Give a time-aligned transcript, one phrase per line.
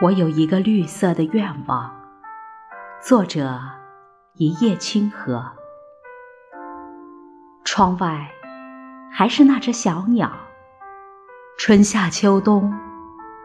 [0.00, 1.90] 我有一个绿色的愿望。
[3.00, 3.58] 作者：
[4.34, 5.44] 一叶清河。
[7.64, 8.30] 窗外
[9.10, 10.30] 还是那只小鸟，
[11.58, 12.72] 春夏秋冬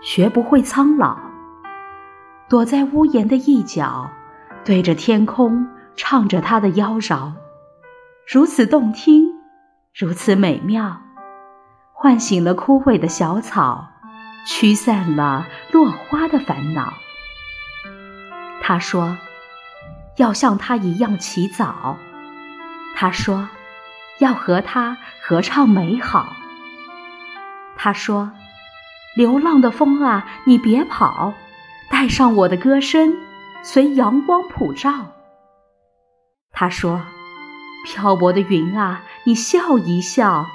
[0.03, 1.17] 学不会苍老，
[2.47, 4.07] 躲在屋檐的一角，
[4.63, 7.31] 对着天空唱着它的妖娆，
[8.31, 9.27] 如此动听，
[9.95, 11.01] 如此美妙，
[11.93, 13.92] 唤醒了枯萎的小草。
[14.45, 16.93] 驱散了落花的烦恼。
[18.61, 19.17] 他说
[20.17, 21.97] ：“要像他一样起早。”
[22.95, 23.49] 他说
[24.19, 26.33] ：“要和他合唱美好。”
[27.75, 28.31] 他说
[29.15, 31.33] ：“流浪的风啊，你别跑，
[31.89, 33.15] 带上我的歌声，
[33.63, 35.07] 随阳光普照。”
[36.53, 37.01] 他说
[37.85, 40.47] ：“漂泊的云啊，你笑一笑，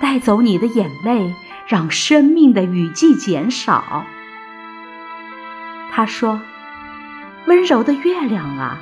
[0.00, 1.34] 带走你的眼泪。”
[1.66, 4.04] 让生命的雨季减少。
[5.90, 6.40] 他说
[7.46, 8.78] ：“温柔的月亮啊，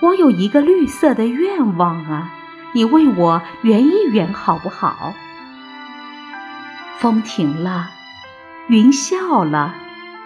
[0.00, 2.30] 我有一个绿色的愿望啊，
[2.72, 5.14] 你为我圆一圆好不好？”
[6.98, 7.90] 风停了，
[8.68, 9.74] 云笑了，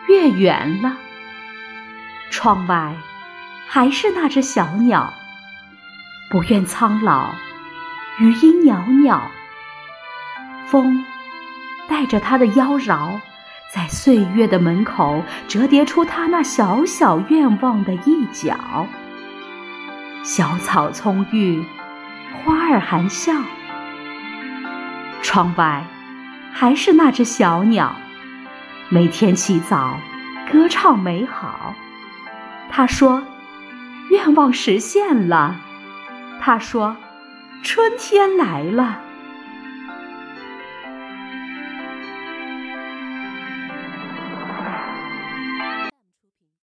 [0.08, 0.96] 月圆了。
[2.30, 2.94] 窗外
[3.68, 5.12] 还是那只小鸟，
[6.30, 7.34] 不愿苍老，
[8.18, 9.30] 余音袅袅。
[10.66, 11.04] 风。
[11.88, 13.20] 带着他的妖娆，
[13.72, 18.86] 在岁月的门口折叠出他那小小愿望的一角。
[20.22, 21.64] 小草葱郁，
[22.44, 23.32] 花儿含笑。
[25.22, 25.84] 窗外
[26.52, 27.96] 还是那只小鸟，
[28.88, 29.98] 每天起早，
[30.50, 31.74] 歌唱美好。
[32.70, 33.22] 他说
[34.10, 35.56] ：“愿望实现了。”
[36.40, 36.96] 他说
[37.62, 39.00] ：“春天来了。”